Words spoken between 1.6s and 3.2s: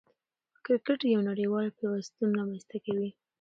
پیوستون رامنځ ته کوي.